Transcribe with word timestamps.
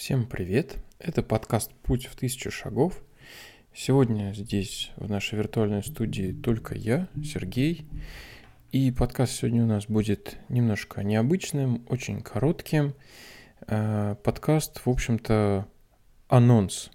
Всем 0.00 0.24
привет! 0.24 0.78
Это 0.98 1.22
подкаст 1.22 1.70
«Путь 1.82 2.06
в 2.06 2.16
тысячу 2.16 2.50
шагов». 2.50 3.02
Сегодня 3.74 4.32
здесь, 4.32 4.92
в 4.96 5.10
нашей 5.10 5.36
виртуальной 5.36 5.82
студии, 5.82 6.32
только 6.32 6.74
я, 6.74 7.06
Сергей. 7.22 7.84
И 8.72 8.92
подкаст 8.92 9.34
сегодня 9.34 9.62
у 9.62 9.66
нас 9.66 9.84
будет 9.88 10.38
немножко 10.48 11.04
необычным, 11.04 11.84
очень 11.86 12.22
коротким. 12.22 12.94
Э, 13.66 14.16
подкаст, 14.24 14.80
в 14.86 14.88
общем-то, 14.88 15.68
анонс. 16.28 16.90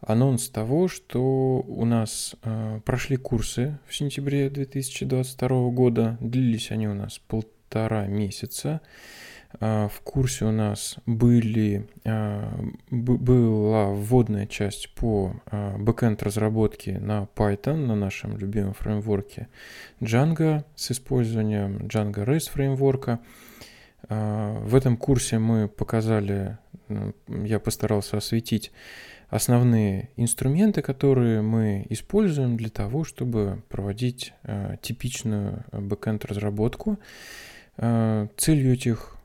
Анонс 0.00 0.48
того, 0.48 0.88
что 0.88 1.60
у 1.60 1.84
нас 1.84 2.36
э, 2.42 2.80
прошли 2.86 3.18
курсы 3.18 3.78
в 3.86 3.94
сентябре 3.94 4.48
2022 4.48 5.48
года. 5.72 6.16
Длились 6.22 6.70
они 6.70 6.88
у 6.88 6.94
нас 6.94 7.18
полтора 7.18 8.06
месяца. 8.06 8.80
А, 9.60 9.88
в 9.88 10.00
курсе 10.00 10.44
у 10.44 10.52
нас 10.52 10.96
были, 11.06 11.88
а, 12.04 12.52
была 12.90 13.86
вводная 13.88 14.46
часть 14.46 14.94
по 14.94 15.34
а, 15.46 15.76
бэкэнд 15.78 16.22
разработке 16.22 16.98
на 16.98 17.28
Python, 17.34 17.86
на 17.86 17.94
нашем 17.94 18.36
любимом 18.36 18.74
фреймворке 18.74 19.48
Django 20.00 20.64
с 20.74 20.90
использованием 20.90 21.78
Django 21.78 22.24
REST 22.24 22.50
фреймворка. 22.50 23.20
В 24.08 24.76
этом 24.76 24.96
курсе 24.96 25.38
мы 25.38 25.66
показали, 25.66 26.58
я 27.26 27.58
постарался 27.58 28.18
осветить 28.18 28.70
основные 29.30 30.10
инструменты, 30.14 30.80
которые 30.80 31.42
мы 31.42 31.84
используем 31.90 32.56
для 32.56 32.68
того, 32.68 33.02
чтобы 33.02 33.64
проводить 33.68 34.32
типичную 34.80 35.64
бэкэнд 35.72 36.24
разработку. 36.24 37.00
Целью 37.76 38.74
этих 38.74 39.15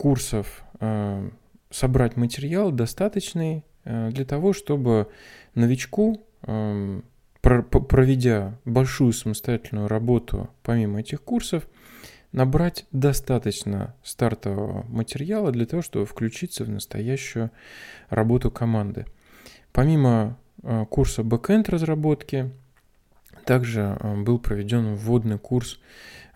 курсов 0.00 0.64
э, 0.80 1.30
собрать 1.68 2.16
материал 2.16 2.72
достаточный 2.72 3.66
э, 3.84 4.08
для 4.10 4.24
того, 4.24 4.54
чтобы 4.54 5.08
новичку, 5.54 6.26
э, 6.40 7.02
проведя 7.42 8.58
большую 8.64 9.12
самостоятельную 9.12 9.88
работу 9.88 10.48
помимо 10.62 11.00
этих 11.00 11.20
курсов, 11.22 11.68
набрать 12.32 12.86
достаточно 12.92 13.94
стартового 14.02 14.86
материала 14.88 15.52
для 15.52 15.66
того, 15.66 15.82
чтобы 15.82 16.06
включиться 16.06 16.64
в 16.64 16.70
настоящую 16.70 17.50
работу 18.08 18.50
команды. 18.50 19.04
Помимо 19.70 20.38
курса 20.88 21.20
backend 21.20 21.70
разработки, 21.70 22.50
также 23.44 23.98
был 24.24 24.38
проведен 24.38 24.94
вводный 24.94 25.38
курс 25.38 25.78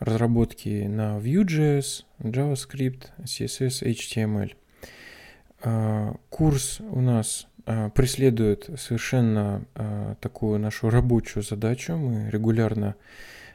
разработки 0.05 0.87
на 0.87 1.19
Vue.js, 1.19 2.05
JavaScript, 2.21 3.07
CSS, 3.25 3.83
HTML. 3.83 4.55
А, 5.63 6.15
курс 6.29 6.81
у 6.81 7.01
нас 7.01 7.47
а, 7.65 7.89
преследует 7.89 8.69
совершенно 8.77 9.65
а, 9.75 10.17
такую 10.21 10.61
нашу 10.61 10.91
рабочую 10.91 11.43
задачу. 11.43 11.97
Мы 11.97 12.31
регулярно 12.31 12.97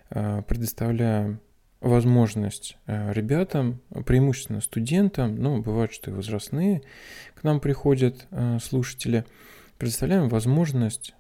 предоставляем 0.10 1.40
возможность 1.82 2.80
ребятам, 2.88 3.80
преимущественно 4.08 4.60
студентам, 4.60 5.36
ну, 5.36 5.62
бывает, 5.62 5.94
что 5.94 6.10
и 6.10 6.14
возрастные 6.16 6.82
к 7.36 7.44
нам 7.44 7.60
приходят 7.60 8.28
слушатели, 8.60 9.24
предоставляем 9.78 10.30
возможность 10.30 11.14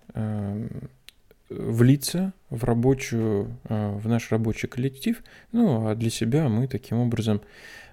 влиться 1.50 2.34
в 2.50 2.64
рабочую, 2.64 3.58
э, 3.66 3.98
в 3.98 4.08
наш 4.08 4.32
рабочий 4.32 4.68
коллектив. 4.68 5.24
Ну, 5.52 5.88
а 5.88 5.96
для 5.96 6.10
себя 6.10 6.50
мы 6.50 6.68
таким 6.68 6.98
образом 7.00 7.42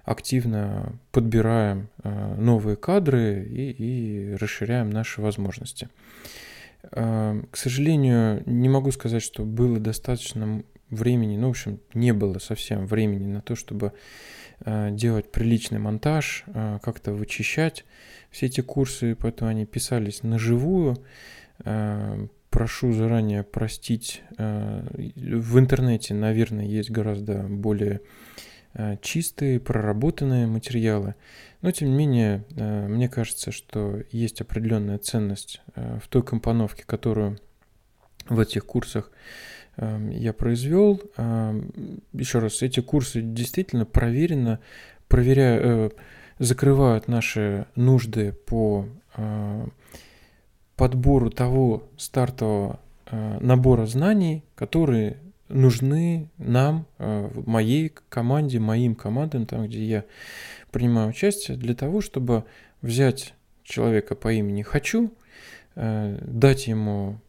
активно 0.03 0.93
подбираем 1.11 1.89
э, 2.03 2.35
новые 2.35 2.75
кадры 2.75 3.43
и, 3.43 3.71
и 3.71 4.35
расширяем 4.35 4.89
наши 4.89 5.21
возможности. 5.21 5.89
Э, 6.91 7.41
к 7.51 7.57
сожалению, 7.57 8.41
не 8.45 8.69
могу 8.69 8.91
сказать, 8.91 9.21
что 9.21 9.43
было 9.43 9.79
достаточно 9.79 10.63
времени, 10.89 11.37
ну, 11.37 11.47
в 11.47 11.51
общем, 11.51 11.79
не 11.93 12.13
было 12.13 12.39
совсем 12.39 12.85
времени 12.87 13.27
на 13.27 13.41
то, 13.41 13.55
чтобы 13.55 13.93
делать 14.65 15.31
приличный 15.31 15.77
монтаж, 15.77 16.43
как-то 16.81 17.13
вычищать 17.13 17.85
все 18.31 18.47
эти 18.47 18.61
курсы, 18.61 19.15
поэтому 19.15 19.51
они 19.51 19.67
писались 19.67 20.23
на 20.23 20.39
живую 20.39 20.97
прошу 22.57 22.91
заранее 22.91 23.43
простить. 23.43 24.23
Э, 24.39 24.81
в 25.15 25.59
интернете, 25.59 26.15
наверное, 26.15 26.65
есть 26.65 26.89
гораздо 26.89 27.43
более 27.43 28.01
э, 28.73 28.97
чистые, 28.99 29.59
проработанные 29.59 30.47
материалы. 30.47 31.13
Но, 31.61 31.69
тем 31.69 31.89
не 31.89 31.95
менее, 31.95 32.45
э, 32.55 32.87
мне 32.87 33.09
кажется, 33.09 33.51
что 33.51 34.01
есть 34.09 34.41
определенная 34.41 34.97
ценность 34.97 35.61
в 35.75 36.07
той 36.09 36.23
компоновке, 36.23 36.83
которую 36.83 37.37
в 38.27 38.39
этих 38.39 38.65
курсах 38.65 39.11
я 39.77 40.33
произвел. 40.33 40.99
Еще 42.13 42.39
раз, 42.39 42.63
эти 42.63 42.79
курсы 42.79 43.21
действительно 43.21 43.85
проверено, 43.85 44.59
проверяя, 45.07 45.91
закрывают 46.39 47.07
наши 47.07 47.67
нужды 47.75 48.31
по 48.31 48.87
подбору 50.77 51.29
того 51.29 51.89
стартового 51.97 52.79
э, 53.07 53.39
набора 53.41 53.87
знаний, 53.87 54.43
которые 54.55 55.17
нужны 55.49 56.29
нам, 56.37 56.85
э, 56.99 57.29
моей 57.45 57.91
команде, 58.09 58.59
моим 58.59 58.95
командам, 58.95 59.45
там, 59.45 59.65
где 59.65 59.83
я 59.83 60.05
принимаю 60.71 61.09
участие, 61.09 61.57
для 61.57 61.73
того, 61.73 62.01
чтобы 62.01 62.45
взять 62.81 63.33
человека 63.63 64.15
по 64.15 64.31
имени 64.31 64.61
«хочу», 64.61 65.11
э, 65.75 66.19
дать 66.21 66.67
ему 66.67 67.19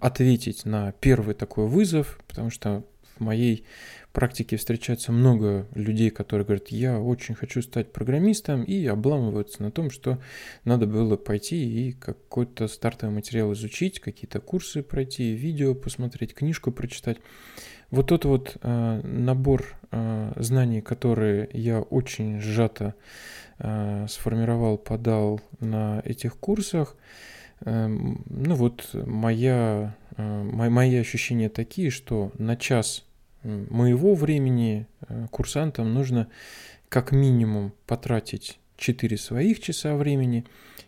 ответить 0.00 0.64
на 0.64 0.92
первый 0.92 1.34
такой 1.34 1.66
вызов, 1.66 2.18
потому 2.26 2.48
что 2.48 2.84
в 3.16 3.20
моей 3.20 3.66
практике 4.12 4.56
встречается 4.56 5.10
много 5.12 5.66
людей, 5.74 6.10
которые 6.10 6.44
говорят, 6.44 6.68
я 6.68 7.00
очень 7.00 7.34
хочу 7.34 7.62
стать 7.62 7.92
программистом, 7.92 8.62
и 8.62 8.86
обламываются 8.86 9.62
на 9.62 9.70
том, 9.70 9.90
что 9.90 10.18
надо 10.64 10.86
было 10.86 11.16
пойти 11.16 11.88
и 11.88 11.92
какой-то 11.92 12.68
стартовый 12.68 13.14
материал 13.14 13.52
изучить, 13.54 14.00
какие-то 14.00 14.40
курсы 14.40 14.82
пройти, 14.82 15.32
видео 15.32 15.74
посмотреть, 15.74 16.34
книжку 16.34 16.72
прочитать. 16.72 17.18
Вот 17.90 18.06
тот 18.08 18.24
вот 18.24 18.56
э, 18.62 19.00
набор 19.04 19.76
э, 19.90 20.32
знаний, 20.36 20.80
которые 20.80 21.48
я 21.52 21.80
очень 21.80 22.40
сжато 22.40 22.94
э, 23.58 24.06
сформировал, 24.08 24.78
подал 24.78 25.40
на 25.60 26.00
этих 26.04 26.36
курсах, 26.38 26.96
э, 27.60 27.86
ну 27.86 28.54
вот 28.54 28.90
моя, 28.94 29.94
э, 30.16 30.42
мои 30.42 30.96
ощущения 30.96 31.50
такие, 31.50 31.90
что 31.90 32.32
на 32.38 32.56
час 32.56 33.04
моего 33.42 34.14
времени 34.14 34.86
э, 35.08 35.26
курсантам 35.30 35.92
нужно 35.94 36.28
как 36.88 37.12
минимум 37.12 37.72
потратить 37.86 38.58
4 38.76 39.16
своих 39.16 39.60
часа 39.60 39.96
времени. 39.96 40.44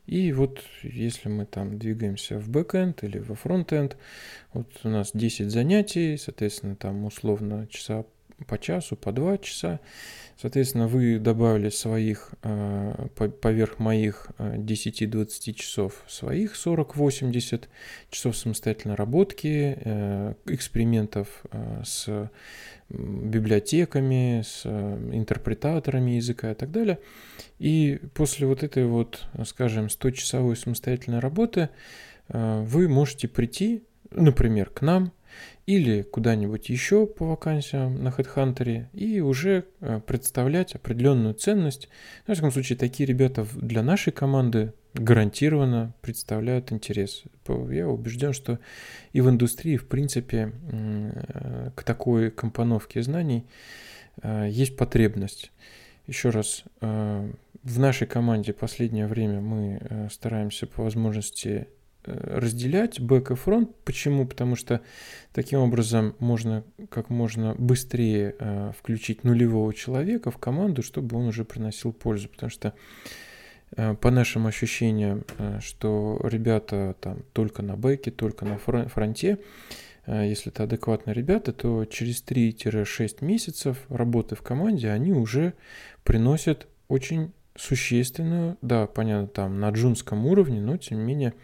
И 0.07 0.33
вот 0.33 0.63
если 0.83 1.29
мы 1.29 1.47
там 1.47 1.79
двигаемся 1.79 2.39
в 2.39 2.49
бэкэнд 2.49 3.05
или 3.05 3.19
во 3.19 3.35
фронтенд, 3.35 3.97
вот 4.53 4.69
у 4.85 4.89
нас 4.89 5.13
10 5.15 5.51
занятий, 5.51 6.17
соответственно, 6.19 6.77
там 6.77 7.05
условно 7.05 7.67
часа 7.69 8.05
по 8.47 8.59
часу, 8.59 8.97
по 8.97 9.13
два 9.13 9.39
часа. 9.39 9.81
Соответственно, 10.41 10.89
вы 10.89 11.19
добавили 11.19 11.69
своих, 11.69 12.31
э, 12.43 13.07
поверх 13.41 13.79
моих 13.79 14.31
10-20 14.39 15.53
э, 15.53 15.55
часов, 15.55 16.03
своих 16.09 16.57
40-80 16.57 17.69
часов 18.11 18.37
самостоятельной 18.37 18.97
работки, 18.97 19.79
э, 19.79 20.35
экспериментов 20.47 21.45
с 21.85 22.31
библиотеками, 22.91 24.43
с 24.45 24.67
интерпретаторами 24.67 26.13
языка 26.13 26.51
и 26.51 26.55
так 26.55 26.71
далее. 26.71 26.99
И 27.59 28.01
после 28.15 28.47
вот 28.47 28.63
этой 28.63 28.87
вот, 28.87 29.25
скажем, 29.47 29.87
100-часовой 29.87 30.57
самостоятельной 30.57 31.21
работы 31.21 31.71
вы 32.29 32.89
можете 32.89 33.29
прийти, 33.29 33.85
например, 34.11 34.71
к 34.71 34.83
нам– 34.83 35.13
или 35.67 36.03
куда-нибудь 36.03 36.69
еще 36.69 37.07
по 37.07 37.27
вакансиям 37.27 38.03
на 38.03 38.09
HeadHunter 38.09 38.87
и 38.93 39.21
уже 39.21 39.65
э, 39.81 40.01
представлять 40.07 40.75
определенную 40.75 41.35
ценность. 41.35 41.89
В 42.27 42.33
всяком 42.33 42.53
случае, 42.53 42.77
такие 42.77 43.07
ребята 43.07 43.47
для 43.55 43.83
нашей 43.83 44.13
команды 44.13 44.75
гарантированно 44.93 45.95
представляют 46.03 46.71
интерес. 46.71 47.25
Я 47.71 47.89
убежден, 47.89 48.33
что 48.33 48.59
и 49.13 49.21
в 49.21 49.31
индустрии, 49.31 49.77
в 49.77 49.89
принципе, 49.89 50.53
э, 50.71 51.71
к 51.75 51.83
такой 51.83 52.31
компоновке 52.31 53.03
знаний 53.03 53.47
э, 54.23 54.49
есть 54.51 54.77
потребность. 54.77 55.51
Еще 56.07 56.29
раз, 56.29 56.65
в 56.83 57.79
нашей 57.79 58.07
команде 58.07 58.53
последнее 58.53 59.07
время 59.07 59.41
мы 59.41 60.11
стараемся 60.13 60.67
по 60.67 60.83
возможности 60.83 61.67
разделять 62.07 63.01
бэк 63.01 63.33
и 63.33 63.35
фронт. 63.35 63.71
Почему? 63.85 64.27
Потому 64.27 64.57
что 64.57 64.81
таким 65.33 65.61
образом 65.61 66.15
можно 66.19 66.65
как 66.91 67.11
можно 67.11 67.55
быстрее 67.57 68.35
э, 68.39 68.73
включить 68.79 69.25
нулевого 69.25 69.73
человека 69.75 70.31
в 70.31 70.39
команду, 70.39 70.83
чтобы 70.83 71.17
он 71.17 71.29
уже 71.29 71.45
приносил 71.45 71.93
пользу. 71.93 72.29
Потому 72.29 72.51
что 72.51 72.75
э, 73.77 73.95
по 73.95 74.11
нашим 74.11 74.47
ощущениям, 74.47 75.25
э, 75.39 75.61
что 75.61 76.21
ребята 76.25 76.97
там 77.01 77.23
только 77.33 77.63
на 77.63 77.77
бэке, 77.77 78.11
только 78.11 78.45
на 78.45 78.59
фронте, 78.59 79.39
если 80.07 80.53
это 80.53 80.65
адекватные 80.65 81.15
ребята, 81.15 81.55
то 81.55 81.87
через 81.87 82.23
3-6 82.23 83.25
месяцев 83.25 83.79
работы 83.89 84.35
в 84.35 84.43
команде 84.43 84.91
они 84.91 85.13
уже 85.13 85.55
приносят 86.03 86.67
очень 86.89 87.33
существенную, 87.57 88.59
да, 88.63 88.87
понятно, 88.87 89.29
там 89.29 89.61
на 89.61 89.71
джунском 89.71 90.27
уровне, 90.27 90.61
но 90.61 90.77
тем 90.77 90.99
не 90.99 91.05
менее 91.05 91.35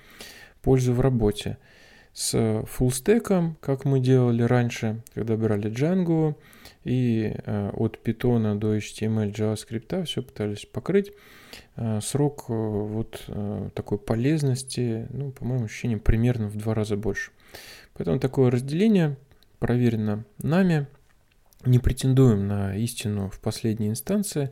пользу 0.63 0.93
в 0.93 1.01
работе. 1.01 1.59
С 2.13 2.65
фуллстеком, 2.67 3.57
как 3.61 3.85
мы 3.85 4.01
делали 4.01 4.43
раньше, 4.43 5.03
когда 5.15 5.37
брали 5.37 5.71
Django, 5.71 6.35
и 6.85 7.35
э, 7.45 7.71
от 7.73 8.01
Python 8.03 8.59
до 8.59 8.77
HTML, 8.77 9.33
JavaScript 9.33 10.05
все 10.05 10.23
пытались 10.23 10.67
покрыть. 10.67 11.13
Э, 11.77 12.01
срок 12.03 12.47
э, 12.49 12.53
вот 12.53 13.23
э, 13.29 13.71
такой 13.75 13.99
полезности, 13.99 15.07
ну, 15.11 15.31
по 15.31 15.45
моему 15.45 15.67
ощущениям, 15.67 16.01
примерно 16.01 16.49
в 16.49 16.57
два 16.57 16.75
раза 16.75 16.97
больше. 16.97 17.31
Поэтому 17.95 18.19
такое 18.19 18.51
разделение 18.51 19.17
проверено 19.59 20.25
нами. 20.39 20.87
Не 21.65 21.79
претендуем 21.79 22.49
на 22.49 22.77
истину 22.77 23.29
в 23.29 23.39
последней 23.41 23.89
инстанции. 23.89 24.51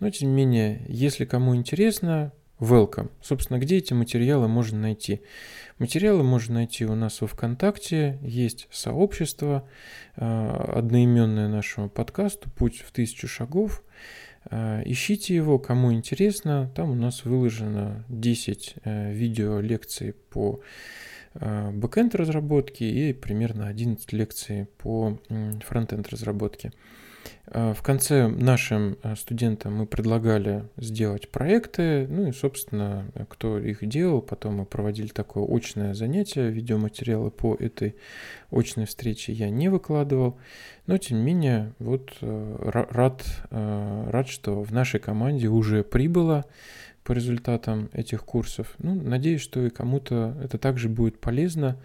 Но, 0.00 0.10
тем 0.10 0.30
не 0.30 0.34
менее, 0.34 0.82
если 0.88 1.24
кому 1.24 1.54
интересно, 1.54 2.32
welcome. 2.60 3.10
Собственно, 3.22 3.58
где 3.58 3.76
эти 3.76 3.92
материалы 3.92 4.48
можно 4.48 4.78
найти? 4.78 5.20
Материалы 5.78 6.22
можно 6.22 6.54
найти 6.54 6.86
у 6.86 6.94
нас 6.94 7.20
во 7.20 7.26
ВКонтакте, 7.26 8.18
есть 8.22 8.68
сообщество, 8.70 9.68
э, 10.16 10.22
одноименное 10.74 11.48
нашему 11.48 11.90
подкасту 11.90 12.50
«Путь 12.50 12.80
в 12.80 12.92
тысячу 12.92 13.28
шагов». 13.28 13.82
Э, 14.50 14.82
ищите 14.84 15.34
его, 15.34 15.58
кому 15.58 15.92
интересно. 15.92 16.70
Там 16.74 16.90
у 16.90 16.94
нас 16.94 17.24
выложено 17.24 18.04
10 18.08 18.76
э, 18.84 19.12
видео 19.12 19.60
лекций 19.60 20.12
по 20.12 20.60
бэкенд 21.34 22.14
разработке 22.14 22.88
и 22.88 23.12
примерно 23.12 23.66
11 23.66 24.10
лекций 24.14 24.68
по 24.78 25.18
фронтенд 25.66 26.08
разработке. 26.08 26.72
А, 27.48 27.74
в 27.74 27.82
конце 27.82 28.26
нашим 28.26 28.98
а, 29.02 29.14
студентам 29.14 29.76
мы 29.76 29.86
предлагали 29.86 30.64
сделать 30.76 31.28
проекты, 31.28 32.06
ну 32.08 32.28
и, 32.28 32.32
собственно, 32.32 33.06
кто 33.28 33.58
их 33.58 33.86
делал, 33.88 34.20
потом 34.20 34.56
мы 34.56 34.64
проводили 34.64 35.08
такое 35.08 35.44
очное 35.44 35.94
занятие, 35.94 36.50
видеоматериалы 36.50 37.30
по 37.30 37.54
этой 37.54 37.94
очной 38.50 38.86
встрече 38.86 39.32
я 39.32 39.48
не 39.50 39.68
выкладывал, 39.68 40.38
но, 40.86 40.98
тем 40.98 41.18
не 41.18 41.24
менее, 41.24 41.72
вот 41.78 42.16
а, 42.20 42.86
рад, 42.90 43.24
рад, 43.50 44.28
что 44.28 44.62
в 44.62 44.72
нашей 44.72 44.98
команде 44.98 45.48
уже 45.48 45.84
прибыло 45.84 46.44
по 47.04 47.12
результатам 47.12 47.88
этих 47.92 48.24
курсов. 48.24 48.74
Ну, 48.78 48.96
надеюсь, 48.96 49.40
что 49.40 49.64
и 49.64 49.70
кому-то 49.70 50.36
это 50.42 50.58
также 50.58 50.88
будет 50.88 51.20
полезно, 51.20 51.76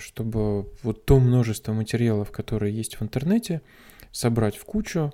чтобы 0.00 0.66
вот 0.82 1.04
то 1.04 1.20
множество 1.20 1.72
материалов, 1.72 2.32
которые 2.32 2.74
есть 2.74 2.96
в 2.96 3.02
интернете, 3.02 3.62
собрать 4.12 4.56
в 4.56 4.64
кучу 4.64 5.12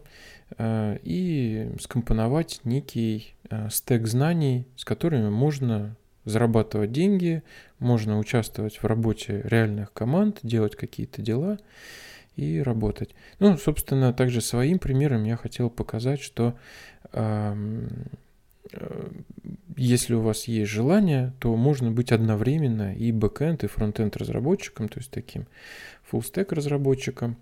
э, 0.58 0.98
и 1.02 1.70
скомпоновать 1.80 2.60
некий 2.64 3.34
э, 3.50 3.68
стек 3.70 4.06
знаний, 4.06 4.66
с 4.76 4.84
которыми 4.84 5.28
можно 5.28 5.96
зарабатывать 6.24 6.92
деньги, 6.92 7.42
можно 7.78 8.18
участвовать 8.18 8.82
в 8.82 8.84
работе 8.84 9.42
реальных 9.44 9.92
команд, 9.92 10.38
делать 10.42 10.76
какие-то 10.76 11.22
дела 11.22 11.58
и 12.36 12.60
работать. 12.60 13.14
Ну, 13.38 13.56
собственно, 13.58 14.12
также 14.12 14.40
своим 14.40 14.78
примером 14.78 15.24
я 15.24 15.36
хотел 15.36 15.70
показать, 15.70 16.20
что 16.20 16.54
э, 17.12 17.86
если 19.76 20.14
у 20.14 20.20
вас 20.20 20.44
есть 20.44 20.70
желание, 20.70 21.32
то 21.38 21.54
можно 21.56 21.90
быть 21.90 22.12
одновременно 22.12 22.94
и 22.94 23.12
бэкэнд, 23.12 23.64
и 23.64 23.66
фронтенд 23.66 24.16
разработчиком, 24.16 24.88
то 24.88 24.98
есть 24.98 25.10
таким 25.10 25.46
full 26.10 26.20
stack 26.20 26.54
разработчиком. 26.54 27.36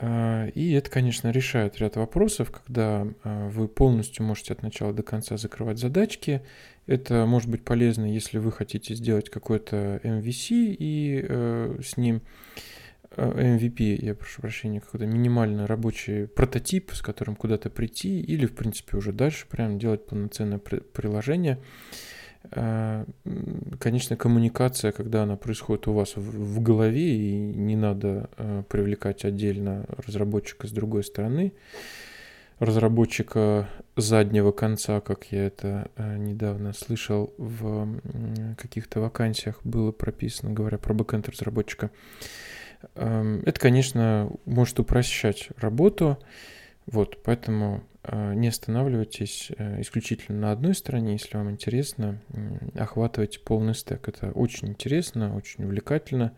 А, 0.00 0.46
и 0.48 0.72
это, 0.72 0.90
конечно, 0.90 1.30
решает 1.30 1.78
ряд 1.78 1.96
вопросов, 1.96 2.50
когда 2.50 3.06
а, 3.24 3.48
вы 3.48 3.68
полностью 3.68 4.24
можете 4.24 4.52
от 4.52 4.62
начала 4.62 4.92
до 4.92 5.02
конца 5.02 5.36
закрывать 5.36 5.78
задачки. 5.78 6.42
Это 6.86 7.26
может 7.26 7.50
быть 7.50 7.64
полезно, 7.64 8.10
если 8.10 8.38
вы 8.38 8.52
хотите 8.52 8.94
сделать 8.94 9.28
какой-то 9.28 10.00
MVC 10.02 10.76
и 10.78 11.20
э, 11.22 11.80
с 11.84 11.98
ним 11.98 12.22
MVP, 13.16 14.04
я 14.04 14.14
прошу 14.14 14.40
прощения, 14.42 14.80
какой-то 14.80 15.06
минимальный 15.06 15.66
рабочий 15.66 16.26
прототип, 16.26 16.92
с 16.92 17.02
которым 17.02 17.36
куда-то 17.36 17.68
прийти, 17.68 18.20
или, 18.20 18.46
в 18.46 18.54
принципе, 18.54 18.96
уже 18.96 19.12
дальше 19.12 19.46
прям 19.48 19.78
делать 19.78 20.06
полноценное 20.06 20.58
приложение. 20.58 21.58
А, 22.50 23.04
конечно, 23.78 24.16
коммуникация, 24.16 24.92
когда 24.92 25.22
она 25.24 25.36
происходит 25.36 25.88
у 25.88 25.92
вас 25.92 26.14
в 26.16 26.60
голове, 26.60 27.16
и 27.16 27.34
не 27.34 27.76
надо 27.76 28.30
а, 28.36 28.62
привлекать 28.62 29.24
отдельно 29.24 29.84
разработчика 29.88 30.66
с 30.66 30.70
другой 30.70 31.04
стороны, 31.04 31.52
разработчика 32.58 33.68
заднего 33.96 34.52
конца, 34.52 35.00
как 35.00 35.26
я 35.30 35.46
это 35.46 35.90
а, 35.96 36.16
недавно 36.16 36.72
слышал 36.72 37.32
в 37.36 38.00
каких-то 38.56 39.00
вакансиях 39.00 39.60
было 39.64 39.92
прописано, 39.92 40.52
говоря 40.52 40.78
про 40.78 40.94
бэкэнд 40.94 41.28
разработчика. 41.28 41.90
Это, 42.94 43.54
конечно, 43.58 44.30
может 44.44 44.78
упрощать 44.78 45.48
работу, 45.56 46.16
вот, 46.86 47.20
поэтому 47.24 47.82
не 48.34 48.48
останавливайтесь 48.48 49.50
э, 49.56 49.80
исключительно 49.80 50.38
на 50.38 50.52
одной 50.52 50.74
стороне, 50.74 51.12
если 51.12 51.36
вам 51.36 51.50
интересно, 51.50 52.20
охватывайте 52.74 53.40
полный 53.40 53.74
стек. 53.74 54.08
Это 54.08 54.30
очень 54.32 54.68
интересно, 54.68 55.36
очень 55.36 55.64
увлекательно 55.64 56.32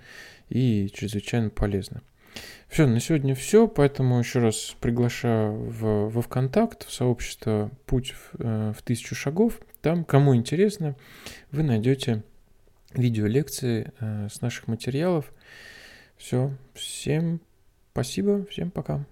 и 0.48 0.90
чрезвычайно 0.94 1.50
полезно. 1.50 2.02
Все, 2.68 2.86
на 2.86 3.00
сегодня 3.00 3.34
все, 3.34 3.66
поэтому 3.66 4.18
еще 4.18 4.38
раз 4.38 4.76
приглашаю 4.80 5.52
в, 5.52 6.10
во 6.10 6.22
ВКонтакт, 6.22 6.86
в 6.86 6.92
сообщество 6.92 7.70
«Путь 7.86 8.12
в, 8.12 8.36
э, 8.38 8.72
в 8.76 8.82
тысячу 8.82 9.14
шагов». 9.14 9.60
Там, 9.82 10.04
кому 10.04 10.36
интересно, 10.36 10.96
вы 11.50 11.62
найдете 11.62 12.22
видеолекции 12.94 13.92
с 14.00 14.40
наших 14.40 14.66
материалов. 14.66 15.32
Все, 16.16 16.50
всем 16.74 17.40
спасибо, 17.92 18.44
всем 18.46 18.70
пока. 18.70 19.04